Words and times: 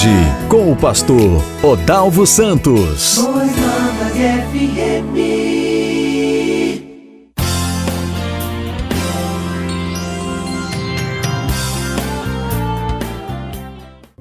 hoje 0.00 0.08
com 0.48 0.72
o 0.72 0.76
pastor 0.76 1.42
Odalvo 1.62 2.26
Santos. 2.26 3.18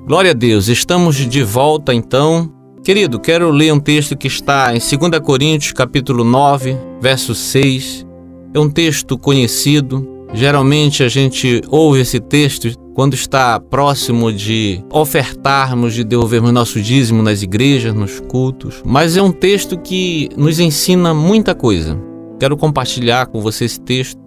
Glória 0.05 0.31
a 0.31 0.33
Deus, 0.33 0.67
estamos 0.67 1.15
de 1.15 1.43
volta 1.43 1.93
então. 1.93 2.51
Querido, 2.83 3.17
quero 3.17 3.49
ler 3.49 3.71
um 3.71 3.79
texto 3.79 4.17
que 4.17 4.27
está 4.27 4.75
em 4.75 4.79
2 4.79 5.19
Coríntios, 5.23 5.71
capítulo 5.71 6.25
9, 6.25 6.77
verso 6.99 7.33
6. 7.33 8.05
É 8.53 8.59
um 8.59 8.69
texto 8.69 9.17
conhecido, 9.17 10.19
Geralmente 10.33 11.03
a 11.03 11.07
gente 11.07 11.61
ouve 11.69 12.01
esse 12.01 12.19
texto 12.19 12.71
quando 12.99 13.13
está 13.13 13.61
próximo 13.61 14.29
de 14.29 14.83
ofertarmos, 14.91 15.93
de 15.93 16.03
devolvermos 16.03 16.51
nosso 16.51 16.81
dízimo 16.81 17.23
nas 17.23 17.41
igrejas, 17.41 17.93
nos 17.93 18.19
cultos, 18.19 18.81
mas 18.85 19.15
é 19.15 19.21
um 19.21 19.31
texto 19.31 19.79
que 19.79 20.27
nos 20.35 20.59
ensina 20.59 21.13
muita 21.13 21.55
coisa. 21.55 21.97
Quero 22.37 22.57
compartilhar 22.57 23.27
com 23.27 23.39
você 23.39 23.63
esse 23.63 23.79
texto 23.79 24.19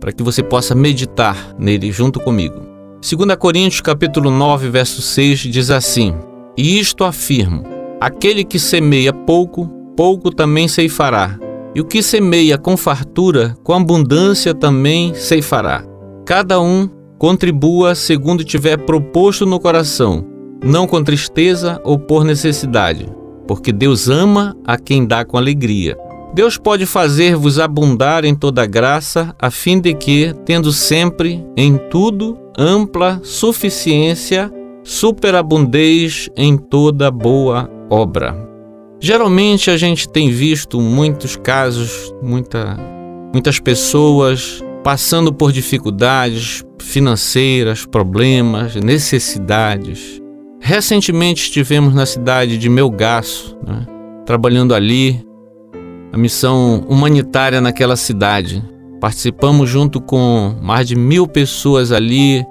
para 0.00 0.10
que 0.10 0.22
você 0.22 0.42
possa 0.42 0.74
meditar 0.74 1.54
nele 1.58 1.92
junto 1.92 2.18
comigo. 2.18 2.62
2 3.02 3.36
Coríntios 3.36 3.82
capítulo 3.82 4.30
9, 4.30 4.70
verso 4.70 5.02
6 5.02 5.40
diz 5.40 5.70
assim: 5.70 6.14
"E 6.56 6.80
isto 6.80 7.04
afirmo: 7.04 7.62
aquele 8.00 8.42
que 8.42 8.58
semeia 8.58 9.12
pouco, 9.12 9.66
pouco 9.94 10.30
também 10.30 10.66
ceifará, 10.66 11.38
e 11.74 11.80
o 11.82 11.84
que 11.84 12.02
semeia 12.02 12.56
com 12.56 12.74
fartura, 12.74 13.54
com 13.62 13.74
abundância 13.74 14.54
também 14.54 15.12
ceifará. 15.12 15.84
Cada 16.24 16.58
um 16.58 16.88
contribua 17.24 17.94
segundo 17.94 18.44
tiver 18.44 18.76
proposto 18.76 19.46
no 19.46 19.58
coração, 19.58 20.26
não 20.62 20.86
com 20.86 21.02
tristeza 21.02 21.80
ou 21.82 21.98
por 21.98 22.22
necessidade, 22.22 23.08
porque 23.48 23.72
Deus 23.72 24.10
ama 24.10 24.54
a 24.62 24.76
quem 24.76 25.06
dá 25.06 25.24
com 25.24 25.38
alegria. 25.38 25.96
Deus 26.34 26.58
pode 26.58 26.84
fazer-vos 26.84 27.58
abundar 27.58 28.26
em 28.26 28.34
toda 28.34 28.66
graça, 28.66 29.34
a 29.40 29.50
fim 29.50 29.80
de 29.80 29.94
que, 29.94 30.34
tendo 30.44 30.70
sempre, 30.70 31.42
em 31.56 31.78
tudo, 31.88 32.36
ampla 32.58 33.18
suficiência, 33.22 34.52
superabundez 34.82 36.28
em 36.36 36.58
toda 36.58 37.10
boa 37.10 37.70
obra. 37.88 38.36
Geralmente 39.00 39.70
a 39.70 39.78
gente 39.78 40.06
tem 40.06 40.30
visto 40.30 40.78
muitos 40.78 41.36
casos, 41.36 42.14
muita, 42.22 42.76
muitas 43.32 43.58
pessoas 43.58 44.62
passando 44.84 45.32
por 45.32 45.50
dificuldades 45.50 46.62
financeiras, 46.78 47.86
problemas, 47.86 48.76
necessidades. 48.76 50.20
Recentemente 50.60 51.44
estivemos 51.44 51.94
na 51.94 52.04
cidade 52.04 52.58
de 52.58 52.68
Melgaço, 52.68 53.56
né, 53.66 53.86
trabalhando 54.26 54.74
ali, 54.74 55.24
a 56.12 56.18
missão 56.18 56.84
humanitária 56.88 57.60
naquela 57.60 57.96
cidade. 57.96 58.62
Participamos 59.00 59.68
junto 59.68 60.00
com 60.00 60.54
mais 60.62 60.86
de 60.86 60.94
mil 60.94 61.26
pessoas 61.26 61.90
ali 61.90 62.44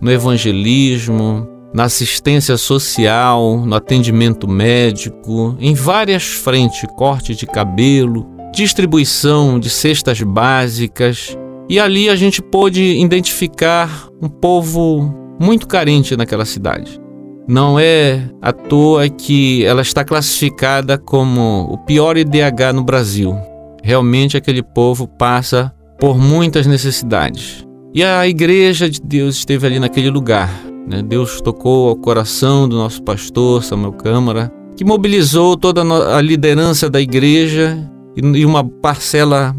no 0.00 0.10
evangelismo, 0.10 1.46
na 1.74 1.84
assistência 1.84 2.56
social, 2.56 3.58
no 3.66 3.74
atendimento 3.74 4.48
médico, 4.48 5.56
em 5.60 5.74
várias 5.74 6.24
frentes 6.24 6.88
corte 6.96 7.34
de 7.34 7.46
cabelo, 7.46 8.26
distribuição 8.52 9.58
de 9.58 9.68
cestas 9.68 10.22
básicas. 10.22 11.36
E 11.70 11.78
ali 11.78 12.08
a 12.08 12.16
gente 12.16 12.42
pôde 12.42 12.82
identificar 12.82 14.08
um 14.20 14.28
povo 14.28 15.14
muito 15.40 15.68
carente 15.68 16.16
naquela 16.16 16.44
cidade. 16.44 17.00
Não 17.46 17.78
é 17.78 18.28
à 18.42 18.52
toa 18.52 19.08
que 19.08 19.64
ela 19.64 19.80
está 19.80 20.04
classificada 20.04 20.98
como 20.98 21.68
o 21.70 21.78
pior 21.78 22.16
IDH 22.16 22.72
no 22.74 22.82
Brasil. 22.82 23.38
Realmente 23.84 24.36
aquele 24.36 24.64
povo 24.64 25.06
passa 25.06 25.72
por 26.00 26.18
muitas 26.18 26.66
necessidades. 26.66 27.64
E 27.94 28.02
a 28.02 28.26
igreja 28.26 28.90
de 28.90 29.00
Deus 29.00 29.36
esteve 29.36 29.64
ali 29.64 29.78
naquele 29.78 30.10
lugar, 30.10 30.50
né? 30.88 31.04
Deus 31.04 31.40
tocou 31.40 31.90
ao 31.90 31.96
coração 31.96 32.68
do 32.68 32.76
nosso 32.76 33.00
pastor 33.04 33.62
Samuel 33.62 33.92
Câmara, 33.92 34.52
que 34.76 34.84
mobilizou 34.84 35.56
toda 35.56 35.82
a 36.16 36.20
liderança 36.20 36.90
da 36.90 37.00
igreja 37.00 37.78
e 38.16 38.44
uma 38.44 38.64
parcela 38.64 39.54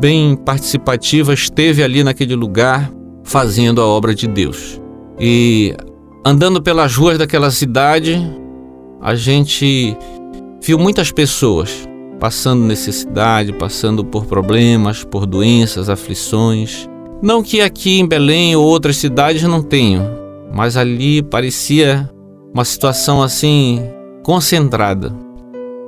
bem 0.00 0.36
participativa 0.36 1.32
esteve 1.32 1.82
ali 1.82 2.04
naquele 2.04 2.34
lugar 2.34 2.90
fazendo 3.22 3.80
a 3.80 3.86
obra 3.86 4.14
de 4.14 4.26
Deus. 4.26 4.80
E 5.18 5.74
andando 6.24 6.62
pelas 6.62 6.96
ruas 6.96 7.18
daquela 7.18 7.50
cidade, 7.50 8.20
a 9.00 9.14
gente 9.14 9.96
viu 10.62 10.78
muitas 10.78 11.10
pessoas 11.10 11.88
passando 12.18 12.64
necessidade, 12.64 13.52
passando 13.52 14.04
por 14.04 14.24
problemas, 14.26 15.04
por 15.04 15.26
doenças, 15.26 15.88
aflições. 15.90 16.88
Não 17.22 17.42
que 17.42 17.60
aqui 17.60 18.00
em 18.00 18.06
Belém 18.06 18.56
ou 18.56 18.64
outras 18.64 18.96
cidades 18.96 19.42
não 19.42 19.62
tenham, 19.62 20.08
mas 20.52 20.76
ali 20.76 21.22
parecia 21.22 22.08
uma 22.52 22.64
situação 22.64 23.22
assim 23.22 23.82
concentrada. 24.22 25.12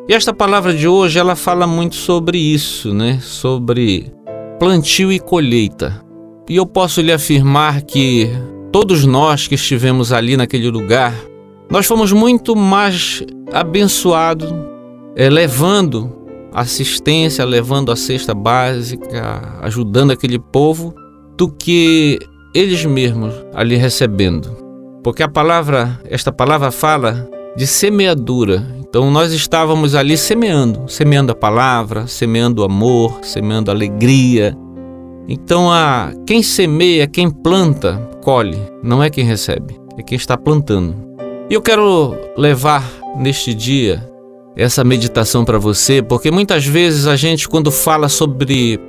E 0.09 0.15
esta 0.15 0.33
palavra 0.33 0.73
de 0.73 0.87
hoje 0.87 1.19
ela 1.19 1.35
fala 1.35 1.67
muito 1.67 1.97
sobre 1.97 2.39
isso, 2.39 2.95
né? 2.95 3.19
Sobre 3.21 4.13
plantio 4.57 5.11
e 5.11 5.19
colheita. 5.19 6.01
E 6.49 6.55
eu 6.55 6.65
posso 6.65 7.01
lhe 7.01 7.13
afirmar 7.13 7.83
que 7.83 8.31
todos 8.71 9.05
nós 9.05 9.49
que 9.49 9.57
estivemos 9.57 10.13
ali 10.13 10.37
naquele 10.37 10.71
lugar, 10.71 11.13
nós 11.69 11.87
fomos 11.87 12.13
muito 12.13 12.55
mais 12.55 13.25
abençoados, 13.53 14.49
é, 15.17 15.29
levando 15.29 16.13
assistência, 16.53 17.45
levando 17.45 17.91
a 17.91 17.97
cesta 17.97 18.33
básica, 18.33 19.59
ajudando 19.61 20.13
aquele 20.13 20.39
povo, 20.39 20.95
do 21.37 21.49
que 21.49 22.21
eles 22.55 22.85
mesmos 22.85 23.35
ali 23.53 23.75
recebendo. 23.75 24.57
Porque 25.03 25.25
a 25.25 25.29
palavra, 25.29 26.01
esta 26.09 26.31
palavra 26.31 26.71
fala 26.71 27.29
de 27.57 27.67
semeadura. 27.67 28.76
Então 28.97 29.11
nós 29.11 29.31
estávamos 29.31 29.95
ali 29.95 30.17
semeando, 30.17 30.91
semeando 30.91 31.31
a 31.31 31.35
palavra, 31.35 32.07
semeando 32.07 32.65
amor, 32.65 33.19
semeando 33.21 33.71
alegria. 33.71 34.57
Então 35.29 35.71
a 35.71 36.15
quem 36.27 36.43
semeia, 36.43 37.07
quem 37.07 37.29
planta, 37.29 37.99
colhe, 38.23 38.59
não 38.83 39.03
é 39.03 39.11
quem 39.11 39.23
recebe, 39.23 39.79
é 39.99 40.03
quem 40.03 40.17
está 40.17 40.35
plantando. 40.35 40.97
E 41.51 41.53
eu 41.53 41.61
quero 41.61 42.17
levar 42.39 42.91
neste 43.19 43.53
dia 43.53 44.03
essa 44.57 44.83
meditação 44.83 45.45
para 45.45 45.59
você, 45.59 46.01
porque 46.01 46.31
muitas 46.31 46.65
vezes 46.65 47.07
a 47.07 47.17
gente 47.17 47.51
quando 47.51 47.71
fala 47.71 48.09
sobre 48.09 48.81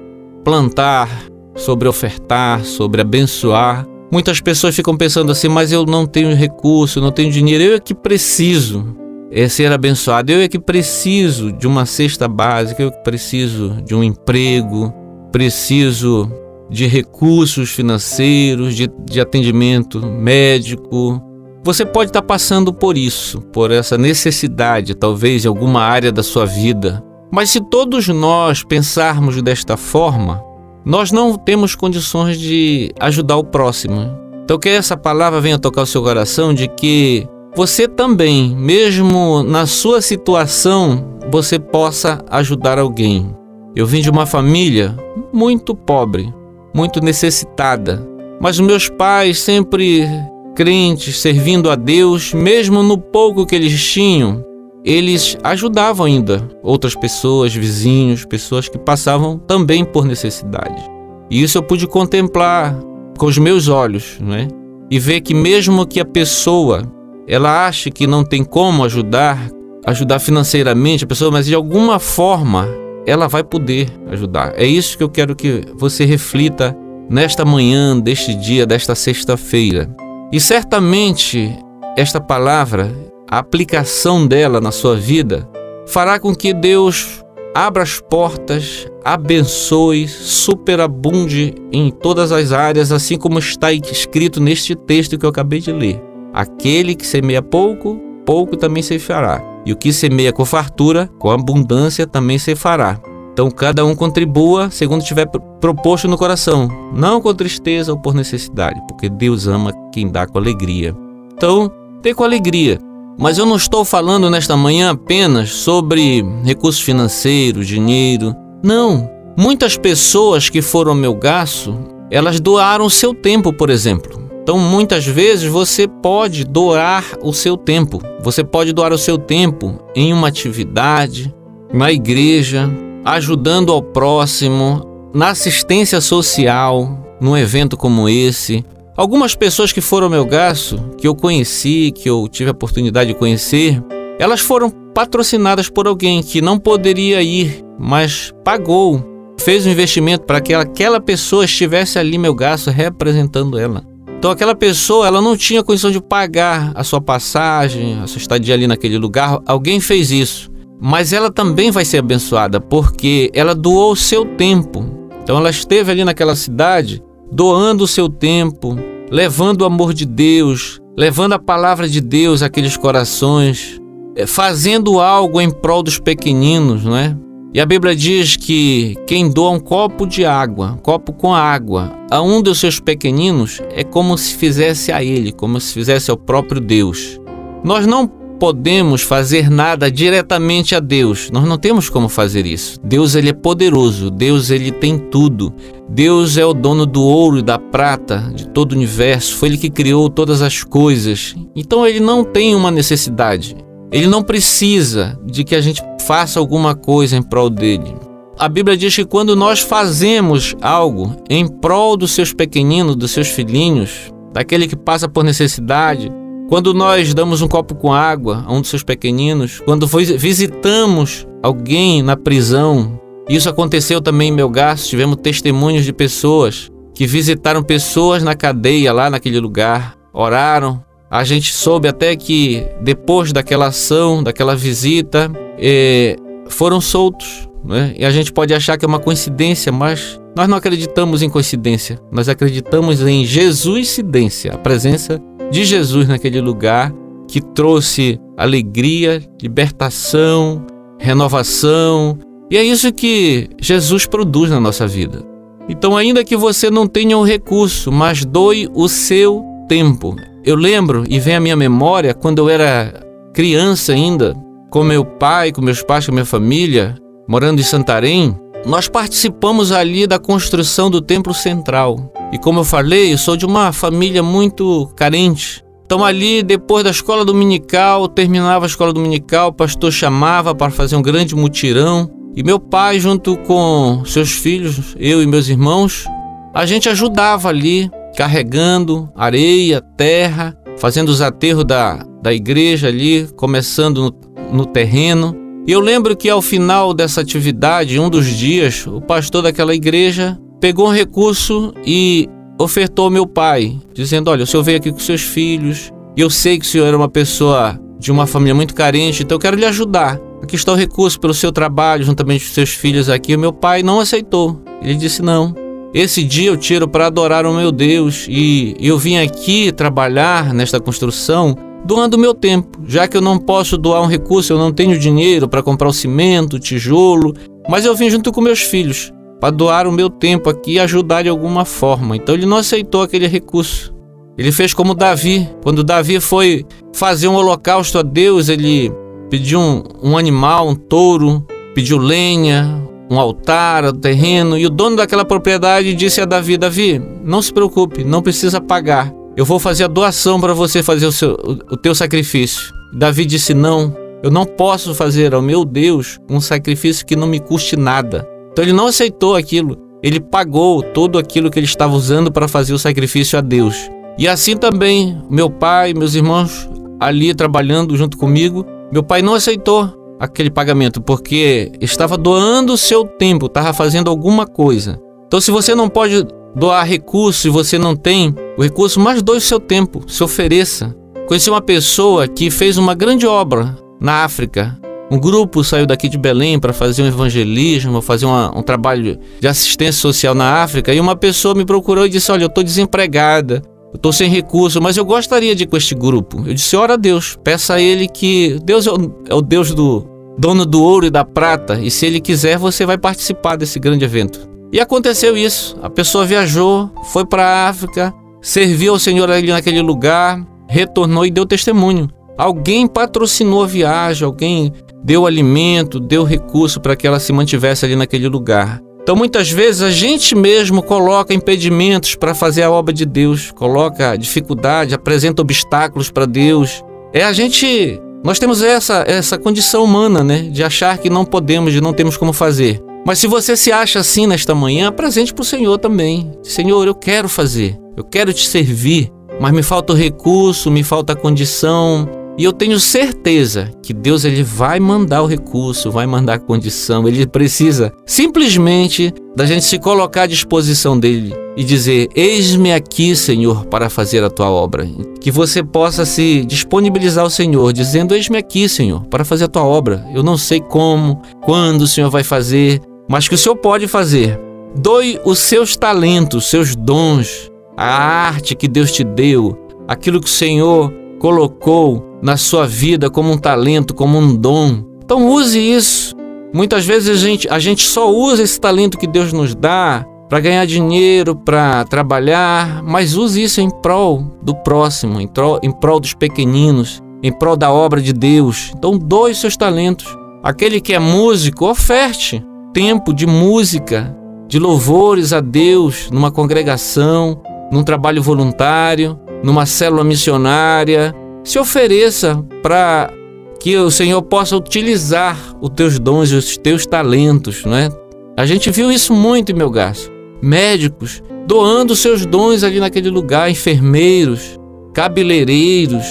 plantar, 0.42 1.10
sobre 1.54 1.86
ofertar, 1.86 2.64
sobre 2.64 3.02
abençoar. 3.02 3.86
Muitas 4.10 4.40
pessoas 4.40 4.74
ficam 4.74 4.96
pensando 4.96 5.34
assim, 5.34 5.50
mas 5.50 5.74
eu 5.74 5.86
não 5.86 6.06
tenho 6.06 6.34
recurso, 6.34 7.02
não 7.02 7.12
tenho 7.12 7.30
dinheiro, 7.30 7.62
eu 7.62 7.76
é 7.76 7.80
que 7.82 7.94
preciso 7.94 9.06
é 9.32 9.48
ser 9.48 9.72
abençoado, 9.72 10.32
eu 10.32 10.42
é 10.42 10.48
que 10.48 10.60
preciso 10.60 11.52
de 11.52 11.68
uma 11.68 11.86
cesta 11.86 12.28
básica, 12.28 12.82
eu 12.82 12.92
preciso 12.92 13.82
de 13.84 13.94
um 13.94 14.04
emprego, 14.04 14.94
preciso 15.32 16.32
de 16.70 16.86
recursos 16.86 17.70
financeiros, 17.70 18.76
de, 18.76 18.90
de 19.06 19.22
atendimento 19.22 20.06
médico. 20.06 21.22
Você 21.64 21.86
pode 21.86 22.10
estar 22.10 22.22
passando 22.22 22.74
por 22.74 22.98
isso, 22.98 23.42
por 23.42 23.72
essa 23.72 23.98
necessidade, 23.98 24.96
talvez 24.96 25.44
em 25.44 25.48
alguma 25.48 25.82
área 25.82 26.12
da 26.12 26.24
sua 26.24 26.46
vida. 26.46 27.04
Mas 27.32 27.50
se 27.50 27.60
todos 27.60 28.08
nós 28.08 28.64
pensarmos 28.64 29.42
desta 29.42 29.76
forma, 29.76 30.42
nós 30.86 31.12
não 31.12 31.36
temos 31.36 31.76
condições 31.76 32.40
de 32.40 32.94
ajudar 33.00 33.36
o 33.36 33.44
próximo. 33.44 34.10
Então, 34.44 34.58
que 34.58 34.70
essa 34.70 34.96
palavra 34.96 35.42
venha 35.42 35.60
tocar 35.60 35.82
o 35.82 35.86
seu 35.86 36.02
coração 36.02 36.54
de 36.54 36.70
que 36.70 37.28
você 37.58 37.88
também, 37.88 38.56
mesmo 38.56 39.42
na 39.42 39.66
sua 39.66 40.00
situação, 40.00 41.18
você 41.32 41.58
possa 41.58 42.24
ajudar 42.30 42.78
alguém. 42.78 43.36
Eu 43.76 43.88
vim 43.88 44.00
de 44.00 44.12
uma 44.12 44.28
família 44.28 44.96
muito 45.34 45.74
pobre, 45.74 46.32
muito 46.72 47.02
necessitada, 47.02 48.08
mas 48.40 48.60
meus 48.60 48.90
pais 48.90 49.40
sempre 49.40 50.08
crentes, 50.56 51.20
servindo 51.20 51.72
a 51.72 51.76
Deus, 51.76 52.32
mesmo 52.32 52.84
no 52.84 52.96
pouco 52.96 53.44
que 53.44 53.56
eles 53.56 53.84
tinham, 53.92 54.46
eles 54.86 55.36
ajudavam 55.44 56.06
ainda 56.06 56.48
outras 56.62 56.94
pessoas, 56.94 57.56
vizinhos, 57.56 58.24
pessoas 58.24 58.70
que 58.70 58.78
passavam 58.78 59.40
também 59.40 59.84
por 59.84 60.06
necessidade. 60.06 60.80
E 61.28 61.42
isso 61.42 61.58
eu 61.58 61.64
pude 61.64 61.88
contemplar 61.88 62.80
com 63.18 63.26
os 63.26 63.40
meus 63.40 63.68
olhos, 63.68 64.20
né? 64.22 64.48
E 64.92 65.00
ver 65.00 65.22
que 65.22 65.34
mesmo 65.34 65.88
que 65.88 66.00
a 66.00 66.06
pessoa 66.06 66.96
ela 67.28 67.68
ache 67.68 67.92
que 67.92 68.08
não 68.08 68.24
tem 68.24 68.44
como 68.44 68.86
ajudar, 68.86 69.50
ajudar 69.86 70.20
financeiramente 70.20 71.04
a 71.04 71.08
pessoa, 71.08 71.30
mas 71.30 71.46
de 71.46 71.54
alguma 71.54 72.00
forma 72.00 72.68
ela 73.06 73.28
vai 73.28 73.44
poder 73.44 73.90
ajudar. 74.10 74.54
É 74.56 74.66
isso 74.66 74.98
que 74.98 75.04
eu 75.04 75.10
quero 75.10 75.36
que 75.36 75.64
você 75.76 76.06
reflita 76.06 76.76
nesta 77.10 77.46
manhã, 77.46 78.00
deste 78.00 78.34
dia, 78.34 78.66
desta 78.66 78.96
sexta-feira. 78.96 79.90
E 80.32 80.40
certamente 80.40 81.54
esta 81.98 82.20
palavra 82.20 82.94
a 83.30 83.40
aplicação 83.40 84.26
dela 84.26 84.62
na 84.62 84.72
sua 84.72 84.96
vida 84.96 85.50
fará 85.86 86.20
com 86.20 86.34
que 86.34 86.54
Deus 86.54 87.24
abra 87.54 87.84
as 87.84 88.00
portas, 88.00 88.88
abençoe, 89.04 90.08
superabunde 90.08 91.56
em 91.72 91.90
todas 91.90 92.32
as 92.32 92.52
áreas, 92.52 92.92
assim 92.92 93.18
como 93.18 93.40
está 93.40 93.74
escrito 93.74 94.40
neste 94.40 94.76
texto 94.76 95.18
que 95.18 95.26
eu 95.26 95.30
acabei 95.30 95.60
de 95.60 95.72
ler. 95.72 96.07
Aquele 96.38 96.94
que 96.94 97.04
semeia 97.04 97.42
pouco, 97.42 98.00
pouco 98.24 98.56
também 98.56 98.84
se 98.84 99.00
fará. 99.00 99.44
E 99.66 99.74
o 99.74 99.76
que 99.76 99.92
semeia 99.92 100.32
com 100.32 100.46
fartura, 100.46 101.10
com 101.18 101.32
abundância 101.32 102.06
também 102.06 102.38
se 102.38 102.56
fará. 102.56 103.00
Então 103.34 103.50
cada 103.50 103.84
um 103.84 103.96
contribua 103.96 104.70
segundo 104.70 105.04
tiver 105.04 105.26
proposto 105.60 106.08
no 106.08 106.16
coração, 106.16 106.70
não 106.94 107.20
com 107.20 107.34
tristeza 107.34 107.92
ou 107.92 107.98
por 107.98 108.14
necessidade, 108.14 108.80
porque 108.88 109.10
Deus 109.10 109.48
ama 109.48 109.74
quem 109.92 110.12
dá 110.12 110.28
com 110.28 110.38
alegria. 110.38 110.96
Então, 111.34 111.72
dê 112.04 112.14
com 112.14 112.24
alegria. 112.24 112.78
Mas 113.18 113.40
eu 113.40 113.46
não 113.48 113.56
estou 113.56 113.84
falando 113.84 114.30
nesta 114.30 114.56
manhã 114.56 114.92
apenas 114.92 115.50
sobre 115.50 116.24
recursos 116.44 116.82
financeiros, 116.82 117.66
dinheiro. 117.66 118.36
Não. 118.64 119.10
Muitas 119.36 119.76
pessoas 119.76 120.52
que 120.52 120.62
foram 120.62 120.92
ao 120.92 120.98
meu 120.98 121.16
gasto, 121.16 121.76
elas 122.12 122.40
doaram 122.40 122.88
seu 122.92 123.12
tempo, 123.16 123.52
por 123.52 123.72
exemplo. 123.72 124.27
Então, 124.48 124.58
muitas 124.58 125.06
vezes 125.06 125.44
você 125.44 125.90
pode 125.90 126.46
doar 126.46 127.04
o 127.22 127.34
seu 127.34 127.58
tempo. 127.58 128.02
Você 128.22 128.46
pode 128.46 128.72
doar 128.72 128.94
o 128.94 128.98
seu 128.98 129.18
tempo 129.18 129.78
em 129.94 130.14
uma 130.14 130.30
atividade, 130.30 131.36
na 131.74 131.92
igreja, 131.92 132.70
ajudando 133.04 133.74
ao 133.74 133.84
próximo, 133.84 135.10
na 135.14 135.32
assistência 135.32 136.00
social, 136.00 137.18
num 137.20 137.36
evento 137.36 137.76
como 137.76 138.08
esse, 138.08 138.64
Algumas 138.96 139.36
pessoas 139.36 139.74
que 139.74 139.82
foram 139.82 140.06
ao 140.06 140.12
meu 140.12 140.26
gasto, 140.26 140.80
que 140.98 141.08
eu 141.08 141.14
conheci, 141.14 141.92
que 141.92 142.10
eu 142.10 142.28
tive 142.28 142.50
a 142.50 142.54
oportunidade 142.54 143.10
de 143.10 143.20
conhecer, 143.20 143.80
elas 144.18 144.40
foram 144.40 144.72
patrocinadas 144.72 145.70
por 145.70 145.88
alguém 145.88 146.24
que 146.24 146.42
não 146.42 146.58
poderia 146.58 147.22
ir, 147.22 147.64
mas 147.78 148.34
pagou, 148.44 149.04
fez 149.40 149.68
um 149.68 149.70
investimento 149.70 150.26
para 150.26 150.42
que 150.42 150.52
aquela 150.52 151.00
pessoa 151.00 151.46
estivesse 151.46 152.00
ali 152.00 152.18
meu 152.18 152.34
gasto 152.34 152.72
representando 152.72 153.60
ela. 153.60 153.97
Então 154.18 154.32
aquela 154.32 154.56
pessoa, 154.56 155.06
ela 155.06 155.22
não 155.22 155.38
tinha 155.38 155.64
condição 155.64 155.92
de 155.92 156.02
pagar 156.02 156.72
a 156.74 156.84
sua 156.84 157.00
passagem, 157.00 158.00
a 158.02 158.08
sua 158.08 158.18
estadia 158.18 158.56
ali 158.56 158.66
naquele 158.66 158.98
lugar, 158.98 159.40
alguém 159.46 159.80
fez 159.80 160.12
isso. 160.12 160.50
Mas 160.82 161.14
ela 161.14 161.32
também 161.32 161.72
vai 161.72 161.86
ser 161.86 162.00
abençoada 162.00 162.60
porque 162.60 163.30
ela 163.34 163.54
doou 163.54 163.92
o 163.92 163.96
seu 163.96 164.26
tempo. 164.26 164.86
Então 165.24 165.38
ela 165.38 165.50
esteve 165.50 165.92
ali 165.92 166.04
naquela 166.04 166.36
cidade 166.36 167.02
doando 167.32 167.84
o 167.84 167.88
seu 167.88 168.10
tempo, 168.10 168.78
levando 169.12 169.62
o 169.62 169.66
amor 169.66 169.94
de 169.94 170.06
Deus, 170.06 170.80
levando 170.98 171.34
a 171.34 171.40
palavra 171.40 171.88
de 171.88 172.02
Deus 172.02 172.42
àqueles 172.42 172.76
corações, 172.76 173.80
eh, 174.16 174.26
fazendo 174.26 175.00
algo 175.00 175.40
em 175.40 175.52
prol 175.52 175.84
dos 175.84 176.00
pequeninos, 176.00 176.84
não 176.84 176.96
é? 176.96 177.16
E 177.54 177.62
a 177.62 177.66
Bíblia 177.66 177.96
diz 177.96 178.36
que 178.36 178.96
quem 179.08 179.30
doa 179.30 179.52
um 179.52 179.60
copo 179.60 180.06
de 180.06 180.26
água, 180.26 180.74
um 180.74 180.78
copo 180.78 181.14
com 181.14 181.34
água, 181.34 181.94
a 182.12 182.22
um 182.22 182.42
dos 182.42 182.60
seus 182.60 182.80
pequeninos, 182.80 183.62
é 183.72 183.84
como 183.84 184.18
se 184.18 184.36
fizesse 184.36 184.92
a 184.92 185.04
ele, 185.04 185.32
como 185.32 185.60
se 185.60 185.74
fizesse 185.74 186.12
ao 186.12 186.18
próprio 186.18 186.60
Deus. 186.60 187.20
Nós 187.64 187.88
não 187.88 188.06
podemos 188.38 189.02
fazer 189.02 189.50
nada 189.50 189.90
diretamente 189.90 190.76
a 190.76 190.80
Deus. 190.80 191.30
Nós 191.32 191.46
não 191.46 191.58
temos 191.58 191.90
como 191.90 192.08
fazer 192.08 192.46
isso. 192.46 192.80
Deus 192.84 193.16
ele 193.16 193.30
é 193.30 193.34
poderoso, 193.34 194.12
Deus 194.12 194.50
ele 194.50 194.72
tem 194.72 194.98
tudo. 194.98 195.54
Deus 195.90 196.38
é 196.38 196.46
o 196.46 196.54
dono 196.54 196.86
do 196.86 197.02
ouro 197.02 197.40
e 197.40 197.42
da 197.42 197.58
prata 197.58 198.32
de 198.36 198.48
todo 198.50 198.74
o 198.74 198.76
universo. 198.76 199.36
Foi 199.36 199.50
ele 199.50 199.58
que 199.58 199.70
criou 199.70 200.10
todas 200.10 200.42
as 200.42 200.64
coisas. 200.64 201.36
Então 201.56 201.88
ele 201.88 202.00
não 202.00 202.24
tem 202.24 202.54
uma 202.54 202.70
necessidade. 202.70 203.56
Ele 203.92 204.08
não 204.08 204.22
precisa 204.22 205.18
de 205.26 205.44
que 205.44 205.56
a 205.56 205.62
gente 205.62 205.82
faça 206.02 206.40
alguma 206.40 206.76
coisa 206.76 207.16
em 207.16 207.22
prol 207.22 207.50
dele. 207.50 207.96
A 208.38 208.48
Bíblia 208.48 208.78
diz 208.78 208.96
que 208.96 209.06
quando 209.06 209.36
nós 209.36 209.62
fazemos 209.62 210.56
algo 210.62 211.16
em 211.30 211.48
prol 211.48 211.98
dos 211.98 212.12
seus 212.12 212.34
pequeninos, 212.34 212.96
dos 212.96 213.12
seus 213.12 213.30
filhinhos, 213.30 214.14
daquele 214.32 214.68
que 214.68 214.76
passa 214.76 215.10
por 215.10 215.24
necessidade, 215.24 216.12
quando 216.48 216.74
nós 216.74 217.14
damos 217.14 217.42
um 217.42 217.48
copo 217.48 217.76
com 217.76 217.92
água 217.92 218.44
a 218.46 218.54
um 218.54 218.62
dos 218.62 218.70
seus 218.70 218.84
pequeninos, 218.84 219.60
quando 219.66 219.88
visitamos 219.88 221.28
alguém 221.42 222.02
na 222.02 222.16
prisão, 222.16 223.00
isso 223.28 223.50
aconteceu 223.50 224.00
também 224.00 224.30
em 224.30 224.34
meu 224.34 224.50
gasto, 224.50 224.88
tivemos 224.88 225.18
testemunhos 225.18 225.84
de 225.84 225.92
pessoas 225.92 226.72
que 226.94 227.06
visitaram 227.06 227.62
pessoas 227.62 228.24
na 228.24 228.36
cadeia 228.36 228.94
lá 228.94 229.10
naquele 229.10 229.40
lugar, 229.40 229.96
oraram. 230.14 230.84
A 231.10 231.24
gente 231.24 231.54
soube 231.54 231.88
até 231.88 232.16
que 232.16 232.66
depois 232.82 233.32
daquela 233.32 233.68
ação, 233.68 234.22
daquela 234.22 234.56
visita, 234.56 235.32
eh, 235.58 236.18
foram 236.50 236.82
soltos. 236.82 237.48
Né? 237.64 237.94
E 237.98 238.06
a 238.06 238.12
gente 238.12 238.32
pode 238.32 238.54
achar 238.54 238.78
que 238.78 238.86
é 238.86 238.88
uma 238.88 239.00
coincidência, 239.00 239.72
mas 239.72 240.20
nós 240.36 240.48
não 240.48 240.58
acreditamos 240.58 241.22
em 241.22 241.30
coincidência. 241.30 242.00
Nós 242.12 242.28
acreditamos 242.28 243.02
em 243.02 243.26
Jesus-cidência, 243.26 244.54
a 244.54 244.58
presença 244.58 245.20
de 245.50 245.64
Jesus 245.64 246.08
naquele 246.08 246.42
lugar 246.42 246.94
que 247.28 247.42
trouxe 247.42 248.20
alegria, 248.38 249.22
libertação, 249.42 250.66
renovação. 251.00 252.18
E 252.52 252.58
é 252.58 252.64
isso 252.64 252.92
que 252.92 253.50
Jesus 253.62 254.06
produz 254.06 254.50
na 254.50 254.60
nossa 254.60 254.86
vida. 254.86 255.22
Então, 255.70 255.98
ainda 255.98 256.24
que 256.24 256.38
você 256.38 256.70
não 256.70 256.88
tenha 256.88 257.18
o 257.18 257.22
um 257.22 257.26
recurso, 257.26 257.92
mas 257.92 258.24
doe 258.24 258.70
o 258.74 258.88
seu 258.88 259.44
tempo. 259.68 260.16
Eu 260.44 260.56
lembro 260.56 261.04
e 261.08 261.20
vem 261.20 261.36
à 261.36 261.40
minha 261.40 261.56
memória 261.56 262.14
quando 262.14 262.40
eu 262.40 262.50
era 262.50 263.06
criança 263.34 263.94
ainda, 263.94 264.36
com 264.70 264.84
meu 264.84 265.06
pai, 265.06 265.52
com 265.52 265.62
meus 265.62 265.82
pais, 265.84 266.06
com 266.06 266.12
minha 266.12 266.26
família, 266.26 266.96
morando 267.28 267.60
em 267.60 267.64
Santarém, 267.64 268.36
nós 268.66 268.88
participamos 268.88 269.72
ali 269.72 270.08
da 270.08 270.20
construção 270.20 270.90
do 270.90 271.02
templo 271.02 271.34
central. 271.34 272.12
E 272.32 272.38
como 272.38 272.60
eu 272.60 272.64
falei, 272.64 273.14
eu 273.14 273.18
sou 273.18 273.38
de 273.38 273.46
uma 273.46 273.72
família 273.72 274.22
muito 274.22 274.92
carente. 274.96 275.64
Então 275.86 276.04
ali, 276.04 276.44
depois 276.44 276.84
da 276.84 276.90
escola 276.90 277.24
dominical, 277.24 278.10
terminava 278.10 278.66
a 278.66 278.68
escola 278.68 278.92
dominical, 278.92 279.50
o 279.50 279.54
pastor 279.54 279.92
chamava 279.92 280.54
para 280.54 280.70
fazer 280.70 280.98
um 280.98 281.02
grande 281.02 281.34
mutirão. 281.34 282.10
E 282.36 282.44
meu 282.44 282.60
pai, 282.60 283.00
junto 283.00 283.38
com 283.38 284.04
seus 284.06 284.32
filhos, 284.32 284.96
eu 285.00 285.24
e 285.24 285.26
meus 285.26 285.48
irmãos, 285.48 286.06
a 286.54 286.66
gente 286.66 286.90
ajudava 286.90 287.48
ali, 287.48 287.90
carregando 288.18 289.08
areia, 289.16 289.80
terra, 289.96 290.58
fazendo 290.80 291.10
os 291.10 291.22
aterros 291.22 291.64
da, 291.64 292.04
da 292.20 292.34
igreja 292.34 292.88
ali, 292.88 293.30
começando 293.36 294.02
no, 294.02 294.58
no 294.58 294.66
terreno. 294.66 295.38
E 295.68 295.72
eu 295.72 295.80
lembro 295.80 296.18
que 296.18 296.28
ao 296.28 296.42
final 296.42 296.96
dessa 296.96 297.22
atividade, 297.22 298.00
um 298.00 298.10
dos 298.10 298.26
dias, 298.26 298.88
o 298.88 299.00
pastor 299.00 299.44
daquela 299.44 299.76
igreja 299.76 300.36
pegou 300.60 300.88
um 300.88 300.92
recurso 300.92 301.72
e 301.86 302.28
ofertou 302.60 303.06
ao 303.06 303.12
meu 303.12 303.28
pai, 303.28 303.78
dizendo: 303.94 304.32
Olha, 304.32 304.46
o 304.46 304.48
senhor 304.48 304.64
veio 304.64 304.80
aqui 304.80 304.92
com 304.92 305.00
seus 305.00 305.22
filhos, 305.22 305.92
e 306.16 306.22
eu 306.22 306.30
sei 306.32 306.58
que 306.58 306.66
o 306.66 306.68
senhor 306.68 306.88
era 306.88 306.98
uma 306.98 307.10
pessoa 307.10 307.80
de 308.00 308.12
uma 308.12 308.26
família 308.26 308.56
muito 308.56 308.74
carente, 308.74 309.22
então 309.22 309.36
eu 309.36 309.40
quero 309.40 309.56
lhe 309.56 309.66
ajudar. 309.66 310.20
Aqui 310.42 310.56
está 310.56 310.72
o 310.72 310.76
recurso 310.76 311.20
pelo 311.20 311.36
seu 311.36 311.52
trabalho, 311.52 312.04
juntamente 312.04 312.48
com 312.48 312.54
seus 312.54 312.72
filhos 312.72 313.10
aqui. 313.10 313.36
O 313.36 313.40
meu 313.40 313.54
pai 313.54 313.84
não 313.84 314.00
aceitou. 314.00 314.60
Ele 314.82 314.96
disse: 314.96 315.22
Não. 315.22 315.67
Esse 315.94 316.24
dia 316.24 316.50
eu 316.50 316.58
tiro 316.58 316.88
para 316.88 317.08
adorar 317.08 317.46
o 317.46 317.54
meu 317.54 317.72
Deus 317.72 318.26
e 318.30 318.76
eu 318.80 318.98
vim 318.98 319.18
aqui 319.18 319.72
trabalhar 319.72 320.54
nesta 320.54 320.80
construção 320.80 321.56
doando 321.86 322.18
meu 322.18 322.34
tempo, 322.34 322.82
já 322.86 323.08
que 323.08 323.16
eu 323.16 323.22
não 323.22 323.38
posso 323.38 323.78
doar 323.78 324.02
um 324.02 324.08
recurso, 324.08 324.52
eu 324.52 324.58
não 324.58 324.74
tenho 324.74 325.00
dinheiro 325.00 325.48
para 325.48 325.64
comprar 325.64 325.88
o 325.88 325.94
cimento, 325.94 326.58
o 326.58 326.60
tijolo, 326.60 327.34
mas 327.70 327.86
eu 327.86 327.96
vim 327.96 328.10
junto 328.10 328.32
com 328.32 328.42
meus 328.42 328.60
filhos 328.60 329.14
para 329.40 329.52
doar 329.52 329.88
o 329.88 329.92
meu 329.92 330.10
tempo 330.10 330.50
aqui 330.50 330.74
e 330.74 330.80
ajudar 330.80 331.24
de 331.24 331.30
alguma 331.30 331.64
forma. 331.64 332.18
Então 332.18 332.36
ele 332.36 332.46
não 332.46 332.58
aceitou 332.58 333.02
aquele 333.02 333.28
recurso. 333.28 333.94
Ele 334.38 334.52
fez 334.52 334.74
como 334.74 334.94
Davi. 334.94 335.50
Quando 335.64 335.84
Davi 335.84 336.20
foi 336.20 336.66
fazer 336.94 337.28
um 337.28 337.36
holocausto 337.36 337.98
a 337.98 338.02
Deus, 338.02 338.50
ele 338.50 338.92
pediu 339.30 339.60
um, 339.60 339.84
um 340.04 340.18
animal, 340.18 340.68
um 340.68 340.76
touro, 340.76 341.46
pediu 341.74 341.98
lenha, 341.98 342.84
um 343.10 343.20
altar, 343.20 343.86
um 343.86 343.94
terreno, 343.94 344.58
e 344.58 344.66
o 344.66 344.70
dono 344.70 344.98
daquela 344.98 345.26
propriedade 345.26 345.94
disse 345.94 346.22
a 346.22 346.26
Davi: 346.26 346.58
Davi, 346.58 347.02
não 347.24 347.42
se 347.42 347.54
preocupe, 347.54 348.04
não 348.04 348.22
precisa 348.22 348.60
pagar. 348.60 349.12
Eu 349.36 349.46
vou 349.46 349.60
fazer 349.60 349.84
a 349.84 349.88
doação 349.88 350.40
para 350.42 350.54
você 350.54 350.82
fazer 350.82 351.06
o, 351.06 351.12
seu, 351.12 351.32
o, 351.34 351.74
o 351.74 351.78
teu 351.78 351.94
sacrifício. 351.94 352.74
Davi 352.94 353.26
disse: 353.26 353.54
Não, 353.54 353.96
eu 354.24 354.32
não 354.32 354.46
posso 354.46 354.96
fazer 354.96 355.34
ao 355.34 355.42
meu 355.42 355.64
Deus 355.64 356.18
um 356.30 356.42
sacrifício 356.42 357.06
que 357.06 357.16
não 357.16 357.28
me 357.28 357.40
custe 357.40 357.76
nada. 357.76 358.28
Então 358.52 358.64
ele 358.64 358.74
não 358.74 358.88
aceitou 358.88 359.36
aquilo. 359.36 359.78
Ele 360.02 360.20
pagou 360.20 360.82
todo 360.82 361.18
aquilo 361.18 361.50
que 361.50 361.60
ele 361.60 361.66
estava 361.66 361.94
usando 361.94 362.32
para 362.32 362.48
fazer 362.48 362.74
o 362.74 362.80
sacrifício 362.80 363.38
a 363.38 363.42
Deus. 363.42 363.90
E 364.18 364.28
assim 364.28 364.58
também, 364.58 365.22
meu 365.30 365.50
pai, 365.50 365.94
meus 365.94 366.16
irmãos 366.16 366.68
ali 367.00 367.34
trabalhando 367.34 367.96
junto 367.96 368.18
comigo, 368.18 368.66
meu 368.92 369.04
pai 369.04 369.22
não 369.22 369.36
aceitou 369.36 369.94
aquele 370.20 370.50
pagamento 370.50 371.02
porque 371.02 371.72
estava 371.80 372.18
doando 372.18 372.74
o 372.74 372.78
seu 372.78 373.06
tempo, 373.06 373.46
estava 373.46 373.74
fazendo 373.74 374.10
alguma 374.10 374.46
coisa. 374.46 375.00
Então, 375.28 375.42
se 375.42 375.52
você 375.52 375.76
não 375.76 375.90
pode 375.90 376.26
doar 376.56 376.86
recurso 376.86 377.48
e 377.48 377.52
você 377.52 377.78
não 377.78 377.96
tem 377.96 378.34
o 378.58 378.64
recurso, 378.64 379.00
mas 379.00 379.22
doe 379.22 379.38
o 379.38 379.42
seu 379.42 379.60
tempo, 379.60 380.04
se 380.08 380.24
ofereça. 380.24 380.96
conheci 381.28 381.50
uma 381.50 381.62
pessoa 381.62 382.28
que 382.28 382.50
fez 382.50 382.78
uma 382.78 382.96
grande 382.96 383.28
obra 383.28 383.78
na 384.00 384.24
África. 384.24 384.78
Um 385.10 385.20
grupo 385.20 385.64
saiu 385.64 385.86
daqui 385.86 386.10
de 386.10 386.18
Belém 386.18 386.60
para 386.60 386.74
fazer 386.74 387.02
um 387.02 387.08
evangelismo, 387.08 388.02
fazer 388.02 388.26
uma, 388.26 388.58
um 388.58 388.62
trabalho 388.62 389.18
de 389.40 389.48
assistência 389.48 390.02
social 390.02 390.36
na 390.36 390.64
África, 390.64 390.94
e 390.94 391.00
uma 391.00 391.16
pessoa 391.16 391.56
me 391.56 391.64
procurou 391.64 392.06
e 392.06 392.10
disse: 392.10 392.30
Olha, 392.30 392.44
eu 392.44 392.48
estou 392.48 392.64
desempregada, 392.64 393.62
eu 393.98 394.00
estou 394.00 394.14
sem 394.14 394.30
recurso, 394.30 394.80
mas 394.80 394.96
eu 394.96 395.04
gostaria 395.04 395.56
de 395.56 395.64
ir 395.64 395.68
com 395.68 395.76
este 395.76 395.96
grupo. 395.96 396.44
Eu 396.46 396.54
disse: 396.54 396.78
Ora 396.78 396.94
a 396.94 396.98
Deus, 396.98 397.38
peça 397.44 397.74
a 397.74 397.82
Ele 397.82 398.08
que. 398.08 398.60
Deus 398.64 398.86
é 398.86 398.92
o, 398.92 399.24
é 399.28 399.34
o 399.34 399.42
Deus 399.42 399.74
do 399.74 400.08
dono 400.38 400.68
do 400.68 400.84
ouro 400.84 401.08
e 401.08 401.10
da 401.10 401.26
prata, 401.26 401.80
e 401.82 401.90
se 401.90 402.06
Ele 402.06 402.22
quiser, 402.22 402.60
você 402.60 402.86
vai 402.86 402.96
participar 402.96 403.56
desse 403.56 403.80
grande 403.80 404.06
evento. 404.06 404.48
E 404.72 404.80
aconteceu 404.80 405.36
isso. 405.36 405.76
A 405.82 405.90
pessoa 405.90 406.26
viajou, 406.26 406.92
foi 407.12 407.26
para 407.26 407.44
a 407.44 407.70
África, 407.70 408.14
serviu 408.40 408.94
ao 408.94 409.00
Senhor 409.00 409.32
ali 409.32 409.48
naquele 409.48 409.82
lugar, 409.82 410.46
retornou 410.70 411.26
e 411.26 411.32
deu 411.32 411.46
testemunho. 411.46 412.08
Alguém 412.38 412.86
patrocinou 412.86 413.64
a 413.64 413.68
viagem, 413.68 414.26
alguém 414.26 414.72
deu 415.04 415.26
alimento, 415.26 416.00
deu 416.00 416.24
recurso 416.24 416.80
para 416.80 416.96
que 416.96 417.08
ela 417.08 417.20
se 417.20 417.34
mantivesse 417.34 417.84
ali 417.84 417.96
naquele 417.96 418.28
lugar. 418.28 418.80
Então 419.08 419.16
muitas 419.16 419.50
vezes 419.50 419.82
a 419.82 419.90
gente 419.90 420.36
mesmo 420.36 420.84
coloca 420.84 421.34
impedimentos 421.34 422.14
para 422.14 422.36
fazer 422.36 422.64
a 422.64 422.70
obra 422.70 422.94
de 422.94 423.06
Deus, 423.06 423.52
coloca 423.52 424.18
dificuldade, 424.18 424.94
apresenta 424.94 425.42
obstáculos 425.42 426.12
para 426.12 426.26
Deus. 426.26 426.84
É 427.14 427.24
a 427.24 427.32
gente, 427.32 428.02
nós 428.22 428.38
temos 428.38 428.62
essa 428.62 429.06
essa 429.08 429.38
condição 429.38 429.86
humana, 429.86 430.26
né, 430.26 430.50
de 430.52 430.62
achar 430.62 430.98
que 430.98 431.10
não 431.10 431.24
podemos, 431.24 431.72
de 431.72 431.80
não 431.80 431.94
temos 431.94 432.18
como 432.18 432.34
fazer. 432.34 432.84
Mas 433.06 433.18
se 433.20 433.28
você 433.28 433.56
se 433.56 433.72
acha 433.72 434.00
assim 434.00 434.28
nesta 434.28 434.54
manhã, 434.54 434.90
apresente 434.90 435.34
para 435.34 435.42
o 435.42 435.46
Senhor 435.46 435.78
também. 435.78 436.30
Senhor, 436.44 436.86
eu 436.86 436.94
quero 436.94 437.30
fazer, 437.30 437.80
eu 437.96 438.04
quero 438.04 438.34
te 438.34 438.46
servir, 438.46 439.10
mas 439.40 439.54
me 439.54 439.64
falta 439.64 439.94
o 439.94 439.96
recurso, 439.96 440.70
me 440.70 440.84
falta 440.84 441.14
a 441.14 441.16
condição, 441.16 442.10
e 442.38 442.44
eu 442.44 442.54
tenho 442.54 442.80
certeza 442.80 443.72
que 443.82 443.92
Deus 443.92 444.24
ele 444.24 444.44
vai 444.44 444.80
mandar 444.80 445.24
o 445.24 445.26
recurso, 445.26 445.90
vai 445.90 446.06
mandar 446.06 446.36
a 446.36 446.40
condição. 446.40 447.08
Ele 447.08 447.26
precisa 447.26 447.92
simplesmente 448.06 449.12
da 449.36 449.44
gente 449.44 449.66
se 449.66 449.80
colocar 449.80 450.24
à 450.24 450.28
disposição 450.28 451.00
dele 451.00 451.34
e 451.56 451.64
dizer: 451.64 452.08
Eis-me 452.14 452.72
aqui, 452.72 453.16
Senhor, 453.16 453.66
para 453.66 453.90
fazer 453.90 454.24
a 454.24 454.30
tua 454.30 454.52
obra. 454.52 454.88
Que 455.20 455.32
você 455.32 455.64
possa 455.64 456.06
se 456.06 456.46
disponibilizar 456.46 457.24
ao 457.24 457.30
Senhor, 457.32 457.74
dizendo: 457.74 458.14
Eis-me 458.14 458.38
aqui, 458.38 458.70
Senhor, 458.70 459.04
para 459.08 459.26
fazer 459.26 459.46
a 459.46 459.50
tua 459.50 459.64
obra. 459.64 460.06
Eu 460.14 460.22
não 460.22 460.38
sei 460.38 460.62
como, 460.62 461.20
quando 461.44 461.82
o 461.82 461.88
Senhor 461.88 462.12
vai 462.12 462.24
fazer, 462.24 462.80
mas 463.10 463.28
que 463.28 463.34
o 463.34 463.38
Senhor 463.38 463.56
pode 463.56 463.88
fazer. 463.88 464.40
Doe 464.76 465.20
os 465.26 465.40
seus 465.40 465.76
talentos, 465.76 466.52
seus 466.52 466.76
dons, 466.76 467.50
a 467.76 468.28
arte 468.28 468.54
que 468.54 468.68
Deus 468.68 468.92
te 468.92 469.04
deu, 469.04 469.58
aquilo 469.88 470.22
que 470.22 470.28
o 470.28 470.32
Senhor 470.32 470.94
colocou 471.20 472.07
na 472.22 472.38
sua 472.38 472.66
vida 472.68 473.10
como 473.10 473.32
um 473.32 473.38
talento, 473.38 473.94
como 473.94 474.18
um 474.18 474.36
dom. 474.36 474.84
Então 475.04 475.28
use 475.28 475.60
isso. 475.60 476.16
Muitas 476.54 476.86
vezes 476.86 477.10
a 477.10 477.28
gente, 477.28 477.50
a 477.50 477.60
gente 477.60 477.86
só 477.86 478.12
usa 478.12 478.44
esse 478.44 478.60
talento 478.60 478.98
que 478.98 479.08
Deus 479.08 479.34
nos 479.34 479.54
dá 479.54 480.06
para 480.30 480.40
ganhar 480.40 480.66
dinheiro, 480.66 481.36
para 481.36 481.86
trabalhar, 481.86 482.82
mas 482.84 483.16
use 483.16 483.42
isso 483.42 483.62
em 483.62 483.70
prol 483.70 484.38
do 484.42 484.54
próximo, 484.56 485.22
em 485.22 485.28
prol, 485.28 485.60
em 485.64 485.72
prol 485.72 486.00
dos 486.00 486.14
pequeninos, 486.14 487.02
em 487.24 487.32
prol 487.32 487.56
da 487.56 487.72
obra 487.72 488.02
de 488.02 488.14
Deus. 488.14 488.72
Então 488.76 488.98
doe 488.98 489.34
seus 489.34 489.56
talentos. 489.56 490.08
Aquele 490.44 490.82
que 490.82 490.94
é 490.94 491.00
músico, 491.00 491.66
oferte 491.66 492.44
tempo 492.74 493.14
de 493.14 493.26
música, 493.26 494.16
de 494.48 494.60
louvores 494.60 495.34
a 495.34 495.42
Deus 495.42 496.10
numa 496.12 496.32
congregação, 496.32 497.42
num 497.72 497.84
trabalho 497.84 498.22
voluntário, 498.22 499.20
numa 499.44 499.66
célula 499.66 500.04
missionária, 500.04 501.14
se 501.48 501.58
ofereça 501.58 502.44
para 502.62 503.10
que 503.58 503.78
o 503.78 503.90
Senhor 503.90 504.22
possa 504.22 504.58
utilizar 504.58 505.38
os 505.62 505.70
teus 505.70 505.98
dons 505.98 506.30
e 506.30 506.36
os 506.36 506.58
teus 506.58 506.86
talentos, 506.86 507.64
não 507.64 507.76
é? 507.76 507.90
A 508.36 508.46
gente 508.46 508.70
viu 508.70 508.92
isso 508.92 509.14
muito, 509.14 509.56
meu 509.56 509.70
gasto. 509.70 510.12
Médicos 510.42 511.24
doando 511.48 511.96
seus 511.96 512.26
dons 512.26 512.64
ali 512.64 512.82
naquele 512.82 513.10
lugar, 513.10 513.50
enfermeiros, 513.50 514.60
cabeleireiros 514.94 516.06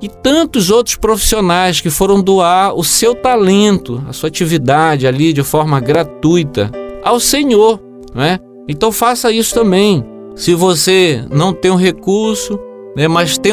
e 0.00 0.08
tantos 0.08 0.70
outros 0.70 0.94
profissionais 0.94 1.80
que 1.80 1.90
foram 1.90 2.22
doar 2.22 2.72
o 2.72 2.84
seu 2.84 3.12
talento, 3.12 4.00
a 4.08 4.12
sua 4.12 4.28
atividade 4.28 5.04
ali 5.04 5.32
de 5.32 5.42
forma 5.42 5.80
gratuita 5.80 6.70
ao 7.02 7.18
Senhor, 7.18 7.80
não 8.14 8.22
é? 8.22 8.38
Então 8.68 8.92
faça 8.92 9.32
isso 9.32 9.52
também. 9.52 10.04
Se 10.36 10.54
você 10.54 11.24
não 11.28 11.52
tem 11.52 11.72
um 11.72 11.76
recurso, 11.76 12.56
né, 12.96 13.08
mas 13.08 13.36
tem 13.36 13.52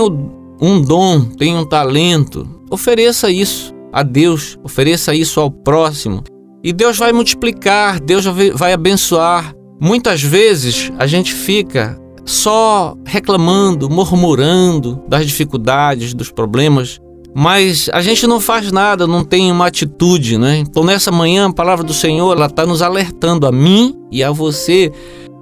um 0.64 0.82
dom, 0.82 1.26
tem 1.26 1.58
um 1.58 1.66
talento, 1.66 2.48
ofereça 2.72 3.30
isso 3.30 3.74
a 3.92 4.02
Deus, 4.02 4.58
ofereça 4.64 5.14
isso 5.14 5.42
ao 5.42 5.52
próximo. 5.52 6.24
E 6.64 6.72
Deus 6.72 6.98
vai 6.98 7.12
multiplicar, 7.12 8.00
Deus 8.00 8.24
vai 8.56 8.72
abençoar. 8.72 9.54
Muitas 9.82 10.24
vezes 10.24 10.90
a 10.98 11.06
gente 11.06 11.34
fica 11.34 12.00
só 12.24 12.96
reclamando, 13.06 13.90
murmurando 13.90 15.04
das 15.06 15.28
dificuldades, 15.28 16.14
dos 16.14 16.32
problemas, 16.32 16.98
mas 17.36 17.90
a 17.92 18.02
gente 18.02 18.26
não 18.26 18.40
faz 18.40 18.72
nada, 18.72 19.06
não 19.06 19.26
tem 19.26 19.52
uma 19.52 19.68
atitude, 19.68 20.38
né? 20.38 20.60
Então 20.60 20.86
nessa 20.86 21.12
manhã 21.12 21.50
a 21.50 21.54
palavra 21.54 21.84
do 21.84 21.94
Senhor 21.94 22.40
está 22.40 22.66
nos 22.66 22.82
alertando 22.82 23.46
a 23.46 23.52
mim 23.52 23.94
e 24.10 24.24
a 24.24 24.32
você 24.32 24.90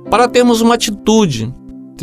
para 0.09 0.27
termos 0.27 0.61
uma 0.61 0.73
atitude, 0.73 1.53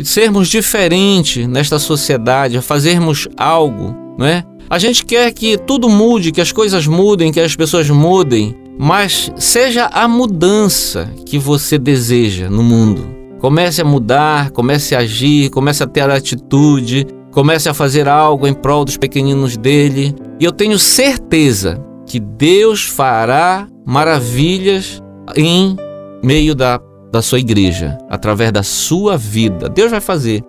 sermos 0.05 0.47
diferentes 0.47 1.47
nesta 1.47 1.79
sociedade, 1.79 2.61
fazermos 2.61 3.27
algo, 3.37 3.95
não 4.17 4.25
é? 4.25 4.43
A 4.69 4.77
gente 4.77 5.03
quer 5.03 5.31
que 5.33 5.57
tudo 5.57 5.89
mude, 5.89 6.31
que 6.31 6.41
as 6.41 6.51
coisas 6.51 6.85
mudem, 6.85 7.31
que 7.31 7.39
as 7.39 7.55
pessoas 7.55 7.89
mudem, 7.89 8.55
mas 8.77 9.31
seja 9.35 9.87
a 9.87 10.07
mudança 10.07 11.11
que 11.25 11.37
você 11.37 11.77
deseja 11.77 12.49
no 12.49 12.61
mundo. 12.61 13.09
Comece 13.39 13.81
a 13.81 13.85
mudar, 13.85 14.51
comece 14.51 14.95
a 14.95 14.99
agir, 14.99 15.49
comece 15.49 15.81
a 15.81 15.87
ter 15.87 16.09
atitude, 16.09 17.07
comece 17.31 17.67
a 17.67 17.73
fazer 17.73 18.07
algo 18.07 18.47
em 18.47 18.53
prol 18.53 18.85
dos 18.85 18.97
pequeninos 18.97 19.57
dele. 19.57 20.13
E 20.39 20.45
eu 20.45 20.51
tenho 20.51 20.77
certeza 20.77 21.83
que 22.05 22.19
Deus 22.19 22.83
fará 22.83 23.67
maravilhas 23.85 25.01
em 25.35 25.75
meio 26.23 26.53
da 26.53 26.79
da 27.11 27.21
sua 27.21 27.39
igreja, 27.39 27.97
através 28.09 28.51
da 28.51 28.63
sua 28.63 29.17
vida. 29.17 29.69
Deus 29.69 29.91
vai 29.91 30.01
fazer. 30.01 30.43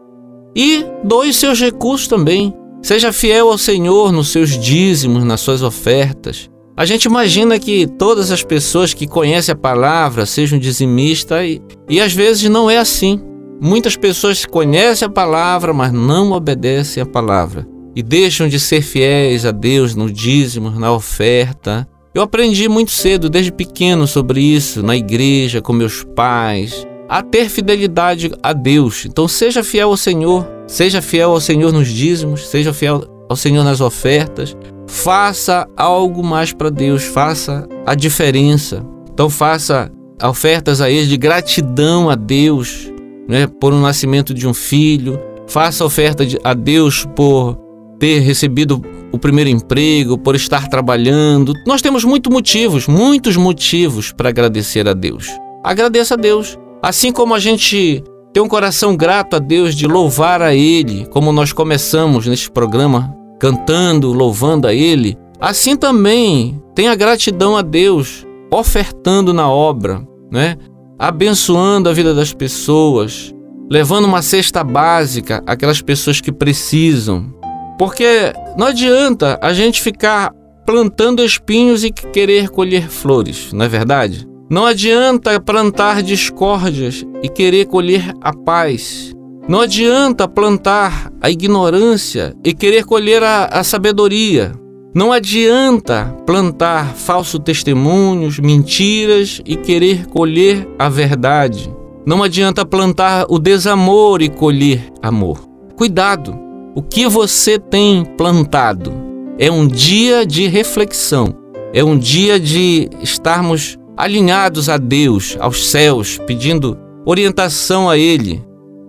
E 0.54 0.84
doe 1.04 1.32
seus 1.32 1.60
recursos 1.60 2.06
também. 2.06 2.54
Seja 2.82 3.12
fiel 3.12 3.50
ao 3.50 3.58
Senhor 3.58 4.10
nos 4.10 4.28
seus 4.28 4.58
dízimos, 4.58 5.24
nas 5.24 5.40
suas 5.40 5.62
ofertas. 5.62 6.50
A 6.76 6.86
gente 6.86 7.04
imagina 7.04 7.58
que 7.58 7.86
todas 7.86 8.30
as 8.30 8.42
pessoas 8.42 8.94
que 8.94 9.06
conhecem 9.06 9.52
a 9.52 9.56
palavra 9.56 10.24
sejam 10.24 10.58
dizimistas 10.58 11.44
e, 11.44 11.62
e 11.88 12.00
às 12.00 12.12
vezes 12.12 12.48
não 12.48 12.70
é 12.70 12.78
assim. 12.78 13.20
Muitas 13.60 13.96
pessoas 13.96 14.46
conhecem 14.46 15.06
a 15.06 15.10
palavra, 15.10 15.74
mas 15.74 15.92
não 15.92 16.32
obedecem 16.32 17.02
a 17.02 17.06
palavra 17.06 17.66
e 17.94 18.02
deixam 18.02 18.48
de 18.48 18.58
ser 18.58 18.82
fiéis 18.82 19.44
a 19.44 19.50
Deus 19.50 19.94
no 19.94 20.10
dízimo, 20.10 20.70
na 20.70 20.92
oferta, 20.92 21.86
eu 22.12 22.22
aprendi 22.22 22.68
muito 22.68 22.90
cedo, 22.90 23.30
desde 23.30 23.52
pequeno, 23.52 24.06
sobre 24.06 24.40
isso, 24.40 24.82
na 24.82 24.96
igreja, 24.96 25.62
com 25.62 25.72
meus 25.72 26.02
pais, 26.02 26.86
a 27.08 27.22
ter 27.22 27.48
fidelidade 27.48 28.32
a 28.42 28.52
Deus. 28.52 29.06
Então, 29.06 29.28
seja 29.28 29.62
fiel 29.62 29.90
ao 29.90 29.96
Senhor, 29.96 30.46
seja 30.66 31.00
fiel 31.00 31.30
ao 31.30 31.40
Senhor 31.40 31.72
nos 31.72 31.88
dízimos, 31.88 32.48
seja 32.48 32.72
fiel 32.72 33.04
ao 33.28 33.36
Senhor 33.36 33.62
nas 33.62 33.80
ofertas. 33.80 34.56
Faça 34.88 35.68
algo 35.76 36.22
mais 36.24 36.52
para 36.52 36.68
Deus, 36.68 37.04
faça 37.04 37.68
a 37.86 37.94
diferença. 37.94 38.84
Então, 39.12 39.30
faça 39.30 39.90
ofertas 40.20 40.80
a 40.80 40.90
Ele 40.90 41.06
de 41.06 41.16
gratidão 41.16 42.10
a 42.10 42.16
Deus, 42.16 42.92
né, 43.28 43.46
por 43.46 43.72
um 43.72 43.80
nascimento 43.80 44.34
de 44.34 44.48
um 44.48 44.54
filho. 44.54 45.20
Faça 45.46 45.84
oferta 45.84 46.24
a 46.42 46.54
Deus 46.54 47.06
por 47.14 47.56
ter 48.00 48.18
recebido 48.18 48.82
o 49.12 49.18
primeiro 49.18 49.50
emprego, 49.50 50.16
por 50.18 50.34
estar 50.34 50.68
trabalhando. 50.68 51.52
Nós 51.66 51.82
temos 51.82 52.04
muitos 52.04 52.32
motivos, 52.32 52.86
muitos 52.86 53.36
motivos 53.36 54.12
para 54.12 54.28
agradecer 54.28 54.88
a 54.88 54.92
Deus. 54.92 55.28
Agradeça 55.64 56.14
a 56.14 56.16
Deus. 56.16 56.58
Assim 56.82 57.12
como 57.12 57.34
a 57.34 57.38
gente 57.38 58.02
tem 58.32 58.42
um 58.42 58.48
coração 58.48 58.96
grato 58.96 59.36
a 59.36 59.38
Deus 59.38 59.74
de 59.74 59.86
louvar 59.86 60.40
a 60.40 60.54
Ele, 60.54 61.06
como 61.10 61.32
nós 61.32 61.52
começamos 61.52 62.26
neste 62.26 62.50
programa, 62.50 63.14
cantando, 63.38 64.12
louvando 64.12 64.66
a 64.66 64.74
Ele, 64.74 65.16
assim 65.40 65.76
também 65.76 66.62
tenha 66.74 66.94
gratidão 66.94 67.56
a 67.56 67.62
Deus, 67.62 68.26
ofertando 68.50 69.34
na 69.34 69.50
obra, 69.50 70.06
né? 70.30 70.56
abençoando 70.98 71.88
a 71.88 71.92
vida 71.92 72.14
das 72.14 72.32
pessoas, 72.32 73.34
levando 73.70 74.04
uma 74.04 74.22
cesta 74.22 74.62
básica 74.62 75.42
àquelas 75.46 75.80
pessoas 75.80 76.20
que 76.20 76.30
precisam, 76.30 77.32
porque 77.80 78.34
não 78.58 78.66
adianta 78.66 79.38
a 79.40 79.54
gente 79.54 79.80
ficar 79.80 80.34
plantando 80.66 81.24
espinhos 81.24 81.82
e 81.82 81.90
querer 81.90 82.50
colher 82.50 82.90
flores, 82.90 83.54
não 83.54 83.64
é 83.64 83.68
verdade? 83.70 84.28
Não 84.50 84.66
adianta 84.66 85.40
plantar 85.40 86.02
discórdias 86.02 87.06
e 87.22 87.28
querer 87.30 87.64
colher 87.68 88.12
a 88.20 88.34
paz. 88.34 89.14
Não 89.48 89.62
adianta 89.62 90.28
plantar 90.28 91.10
a 91.22 91.30
ignorância 91.30 92.36
e 92.44 92.52
querer 92.52 92.84
colher 92.84 93.22
a, 93.22 93.46
a 93.46 93.64
sabedoria. 93.64 94.52
Não 94.94 95.10
adianta 95.10 96.14
plantar 96.26 96.94
falsos 96.94 97.40
testemunhos, 97.42 98.38
mentiras 98.38 99.40
e 99.46 99.56
querer 99.56 100.04
colher 100.04 100.68
a 100.78 100.90
verdade. 100.90 101.74
Não 102.04 102.22
adianta 102.22 102.62
plantar 102.62 103.24
o 103.30 103.38
desamor 103.38 104.20
e 104.20 104.28
colher 104.28 104.82
amor. 105.00 105.48
Cuidado! 105.74 106.49
O 106.72 106.82
que 106.82 107.08
você 107.08 107.58
tem 107.58 108.04
plantado 108.04 108.92
é 109.38 109.50
um 109.50 109.66
dia 109.66 110.24
de 110.24 110.46
reflexão, 110.46 111.34
é 111.72 111.82
um 111.82 111.98
dia 111.98 112.38
de 112.38 112.88
estarmos 113.02 113.76
alinhados 113.96 114.68
a 114.68 114.76
Deus, 114.76 115.36
aos 115.40 115.68
céus, 115.68 116.18
pedindo 116.26 116.78
orientação 117.04 117.90
a 117.90 117.98
Ele. 117.98 118.44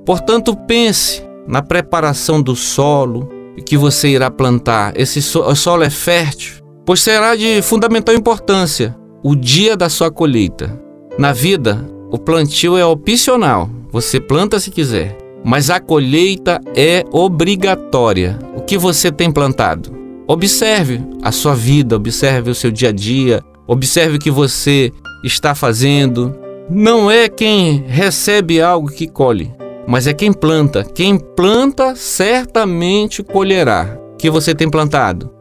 Portanto, 0.05 0.55
pense 0.55 1.23
na 1.47 1.63
preparação 1.63 2.39
do 2.39 2.55
solo 2.55 3.27
que 3.65 3.75
você 3.77 4.09
irá 4.09 4.29
plantar. 4.29 4.93
Esse 4.95 5.21
solo 5.21 5.83
é 5.83 5.89
fértil, 5.89 6.63
pois 6.85 7.01
será 7.01 7.35
de 7.35 7.61
fundamental 7.61 8.13
importância 8.13 8.95
o 9.23 9.35
dia 9.35 9.75
da 9.75 9.89
sua 9.89 10.11
colheita. 10.11 10.79
Na 11.17 11.33
vida, 11.33 11.83
o 12.11 12.17
plantio 12.17 12.77
é 12.77 12.85
opcional, 12.85 13.69
você 13.91 14.19
planta 14.19 14.59
se 14.59 14.71
quiser, 14.71 15.17
mas 15.43 15.69
a 15.69 15.79
colheita 15.79 16.59
é 16.75 17.03
obrigatória. 17.11 18.37
O 18.55 18.61
que 18.61 18.77
você 18.77 19.11
tem 19.11 19.31
plantado? 19.31 19.91
Observe 20.27 21.01
a 21.21 21.31
sua 21.31 21.55
vida, 21.55 21.95
observe 21.95 22.51
o 22.51 22.55
seu 22.55 22.71
dia 22.71 22.89
a 22.89 22.91
dia, 22.91 23.41
observe 23.67 24.17
o 24.17 24.19
que 24.19 24.31
você 24.31 24.91
está 25.23 25.53
fazendo. 25.55 26.35
Não 26.69 27.09
é 27.11 27.27
quem 27.27 27.83
recebe 27.87 28.61
algo 28.61 28.89
que 28.89 29.07
colhe, 29.07 29.51
mas 29.87 30.07
é 30.07 30.13
quem 30.13 30.31
planta. 30.31 30.83
Quem 30.83 31.17
planta 31.17 31.95
certamente 31.95 33.23
colherá. 33.23 33.97
O 34.13 34.17
que 34.17 34.29
você 34.29 34.55
tem 34.55 34.69
plantado? 34.69 35.31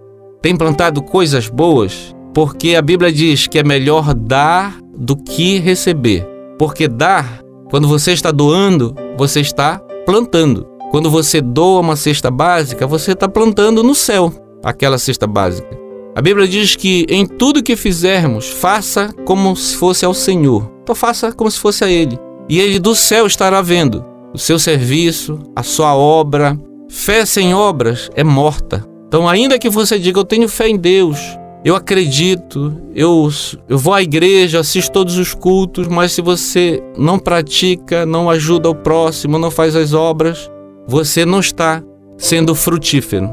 Tem 0.42 0.56
plantado 0.56 1.02
coisas 1.02 1.48
boas? 1.48 2.14
Porque 2.34 2.74
a 2.74 2.82
Bíblia 2.82 3.12
diz 3.12 3.46
que 3.46 3.58
é 3.58 3.62
melhor 3.62 4.14
dar 4.14 4.78
do 4.96 5.16
que 5.16 5.58
receber. 5.58 6.26
Porque 6.58 6.88
dar, 6.88 7.40
quando 7.70 7.86
você 7.86 8.12
está 8.12 8.30
doando, 8.30 8.94
você 9.16 9.40
está 9.40 9.80
plantando. 10.10 10.66
Quando 10.90 11.08
você 11.08 11.40
doa 11.40 11.78
uma 11.78 11.94
cesta 11.94 12.32
básica, 12.32 12.84
você 12.84 13.12
está 13.12 13.28
plantando 13.28 13.80
no 13.80 13.94
céu 13.94 14.32
aquela 14.64 14.98
cesta 14.98 15.24
básica. 15.24 15.78
A 16.16 16.20
Bíblia 16.20 16.48
diz 16.48 16.74
que 16.74 17.06
em 17.08 17.24
tudo 17.24 17.62
que 17.62 17.76
fizermos, 17.76 18.48
faça 18.48 19.14
como 19.24 19.54
se 19.54 19.76
fosse 19.76 20.04
ao 20.04 20.12
Senhor. 20.12 20.68
Então 20.82 20.96
faça 20.96 21.30
como 21.30 21.48
se 21.48 21.60
fosse 21.60 21.84
a 21.84 21.88
Ele. 21.88 22.18
E 22.48 22.58
Ele 22.58 22.80
do 22.80 22.96
céu 22.96 23.24
estará 23.24 23.62
vendo 23.62 24.04
o 24.34 24.38
seu 24.38 24.58
serviço, 24.58 25.38
a 25.54 25.62
sua 25.62 25.94
obra. 25.94 26.58
Fé 26.88 27.24
sem 27.24 27.54
obras 27.54 28.10
é 28.16 28.24
morta. 28.24 28.84
Então, 29.06 29.28
ainda 29.28 29.60
que 29.60 29.70
você 29.70 29.96
diga, 29.96 30.18
eu 30.18 30.24
tenho 30.24 30.48
fé 30.48 30.68
em 30.68 30.76
Deus, 30.76 31.20
eu 31.64 31.76
acredito, 31.76 32.74
eu, 32.94 33.28
eu 33.68 33.78
vou 33.78 33.92
à 33.92 34.02
igreja, 34.02 34.60
assisto 34.60 34.92
todos 34.92 35.18
os 35.18 35.34
cultos, 35.34 35.88
mas 35.88 36.12
se 36.12 36.22
você 36.22 36.82
não 36.96 37.18
pratica, 37.18 38.06
não 38.06 38.30
ajuda 38.30 38.70
o 38.70 38.74
próximo, 38.74 39.38
não 39.38 39.50
faz 39.50 39.76
as 39.76 39.92
obras, 39.92 40.50
você 40.86 41.26
não 41.26 41.40
está 41.40 41.82
sendo 42.16 42.54
frutífero. 42.54 43.30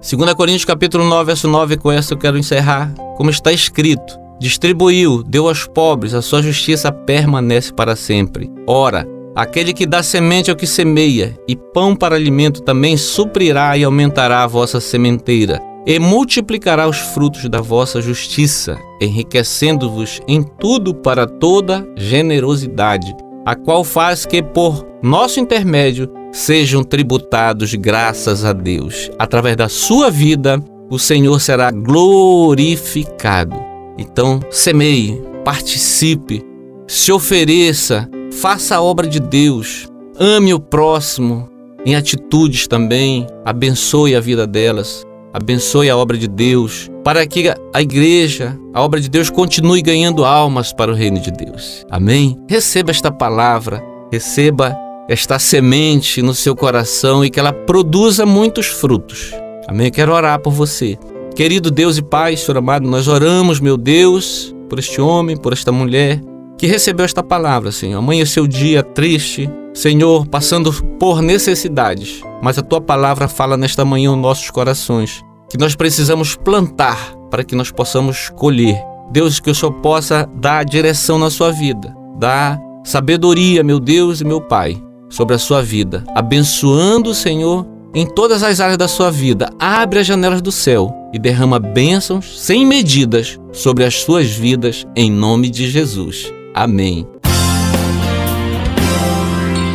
2 0.00 0.34
Coríntios 0.34 0.64
capítulo 0.64 1.04
9, 1.04 1.26
verso 1.26 1.48
9, 1.48 1.76
com 1.78 1.90
essa 1.90 2.14
eu 2.14 2.18
quero 2.18 2.38
encerrar, 2.38 2.92
como 3.16 3.30
está 3.30 3.50
escrito: 3.50 4.18
Distribuiu, 4.38 5.22
deu 5.22 5.48
aos 5.48 5.66
pobres, 5.66 6.14
a 6.14 6.22
sua 6.22 6.42
justiça 6.42 6.92
permanece 6.92 7.72
para 7.72 7.96
sempre. 7.96 8.50
Ora, 8.66 9.06
aquele 9.34 9.72
que 9.72 9.86
dá 9.86 10.02
semente 10.02 10.50
ao 10.50 10.56
que 10.56 10.66
semeia, 10.66 11.38
e 11.48 11.56
pão 11.56 11.96
para 11.96 12.14
alimento 12.14 12.62
também 12.62 12.96
suprirá 12.96 13.76
e 13.76 13.84
aumentará 13.84 14.42
a 14.42 14.46
vossa 14.46 14.80
sementeira, 14.80 15.60
e 15.90 15.98
multiplicará 15.98 16.88
os 16.88 16.98
frutos 16.98 17.48
da 17.48 17.60
vossa 17.60 18.00
justiça, 18.00 18.78
enriquecendo-vos 19.00 20.20
em 20.28 20.40
tudo 20.40 20.94
para 20.94 21.26
toda 21.26 21.84
generosidade, 21.96 23.12
a 23.44 23.56
qual 23.56 23.82
faz 23.82 24.24
que 24.24 24.40
por 24.40 24.86
nosso 25.02 25.40
intermédio 25.40 26.08
sejam 26.30 26.84
tributados 26.84 27.74
graças 27.74 28.44
a 28.44 28.52
Deus. 28.52 29.10
Através 29.18 29.56
da 29.56 29.68
sua 29.68 30.12
vida, 30.12 30.62
o 30.88 30.96
Senhor 30.96 31.40
será 31.40 31.72
glorificado. 31.72 33.56
Então, 33.98 34.38
semeie, 34.48 35.20
participe, 35.44 36.40
se 36.86 37.10
ofereça, 37.10 38.08
faça 38.30 38.76
a 38.76 38.80
obra 38.80 39.08
de 39.08 39.18
Deus, 39.18 39.88
ame 40.16 40.54
o 40.54 40.60
próximo 40.60 41.50
em 41.84 41.96
atitudes 41.96 42.68
também, 42.68 43.26
abençoe 43.44 44.14
a 44.14 44.20
vida 44.20 44.46
delas, 44.46 45.04
abençoe 45.32 45.88
a 45.88 45.96
obra 45.96 46.16
de 46.16 46.28
Deus, 46.28 46.90
para 47.04 47.26
que 47.26 47.52
a 47.72 47.82
igreja, 47.82 48.58
a 48.74 48.82
obra 48.82 49.00
de 49.00 49.08
Deus 49.08 49.30
continue 49.30 49.82
ganhando 49.82 50.24
almas 50.24 50.72
para 50.72 50.90
o 50.90 50.94
reino 50.94 51.20
de 51.20 51.30
Deus. 51.30 51.84
Amém? 51.90 52.36
Receba 52.48 52.90
esta 52.90 53.10
palavra, 53.10 53.82
receba 54.12 54.76
esta 55.08 55.38
semente 55.38 56.22
no 56.22 56.34
seu 56.34 56.54
coração 56.54 57.24
e 57.24 57.30
que 57.30 57.40
ela 57.40 57.52
produza 57.52 58.24
muitos 58.24 58.66
frutos. 58.66 59.32
Amém? 59.66 59.86
Eu 59.86 59.92
quero 59.92 60.12
orar 60.12 60.40
por 60.40 60.52
você. 60.52 60.98
Querido 61.34 61.70
Deus 61.70 61.98
e 61.98 62.02
Pai, 62.02 62.36
Senhor 62.36 62.58
amado, 62.58 62.88
nós 62.88 63.08
oramos, 63.08 63.60
meu 63.60 63.76
Deus, 63.76 64.54
por 64.68 64.78
este 64.78 65.00
homem, 65.00 65.36
por 65.36 65.52
esta 65.52 65.72
mulher 65.72 66.20
que 66.60 66.66
recebeu 66.66 67.06
esta 67.06 67.22
palavra, 67.22 67.72
Senhor. 67.72 67.96
Amanheceu 67.96 68.44
o 68.44 68.48
dia 68.48 68.82
triste, 68.82 69.50
Senhor, 69.72 70.26
passando 70.26 70.70
por 70.98 71.22
necessidades, 71.22 72.20
mas 72.42 72.58
a 72.58 72.62
tua 72.62 72.82
palavra 72.82 73.26
fala 73.26 73.56
nesta 73.56 73.82
manhã 73.82 74.10
nos 74.10 74.20
nossos 74.20 74.50
corações 74.50 75.24
que 75.48 75.56
nós 75.56 75.74
precisamos 75.74 76.36
plantar 76.36 77.14
para 77.30 77.42
que 77.42 77.56
nós 77.56 77.70
possamos 77.70 78.28
colher. 78.36 78.78
Deus, 79.10 79.40
que 79.40 79.48
o 79.48 79.54
Senhor 79.54 79.72
possa 79.80 80.28
dar 80.36 80.62
direção 80.66 81.18
na 81.18 81.30
sua 81.30 81.50
vida, 81.50 81.96
dar 82.18 82.60
sabedoria, 82.84 83.64
meu 83.64 83.80
Deus 83.80 84.20
e 84.20 84.24
meu 84.26 84.42
Pai, 84.42 84.76
sobre 85.08 85.34
a 85.34 85.38
sua 85.38 85.62
vida, 85.62 86.04
abençoando 86.14 87.08
o 87.08 87.14
Senhor 87.14 87.66
em 87.94 88.04
todas 88.04 88.42
as 88.42 88.60
áreas 88.60 88.76
da 88.76 88.86
sua 88.86 89.10
vida. 89.10 89.48
Abre 89.58 90.00
as 90.00 90.06
janelas 90.06 90.42
do 90.42 90.52
céu 90.52 90.94
e 91.10 91.18
derrama 91.18 91.58
bênçãos 91.58 92.38
sem 92.38 92.66
medidas 92.66 93.40
sobre 93.50 93.82
as 93.82 93.94
suas 93.94 94.30
vidas, 94.30 94.86
em 94.94 95.10
nome 95.10 95.48
de 95.48 95.66
Jesus. 95.66 96.30
Amém. 96.54 97.06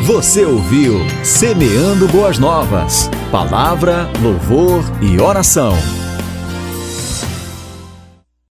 Você 0.05 0.45
ouviu 0.45 0.99
Semeando 1.23 2.07
Boas 2.07 2.38
Novas. 2.38 3.09
Palavra, 3.31 4.07
louvor 4.21 4.83
e 5.01 5.19
oração. 5.19 5.73